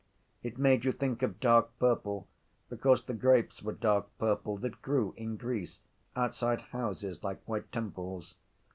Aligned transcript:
It 0.41 0.57
made 0.57 0.83
you 0.83 0.91
think 0.91 1.21
of 1.21 1.39
dark 1.39 1.77
purple 1.77 2.27
because 2.71 3.03
the 3.03 3.13
grapes 3.13 3.61
were 3.61 3.71
dark 3.73 4.07
purple 4.17 4.57
that 4.57 4.81
grew 4.81 5.13
in 5.15 5.37
Greece 5.37 5.79
outside 6.15 6.61
houses 6.61 7.23
like 7.23 7.47
white 7.47 7.71
temples. 7.71 8.33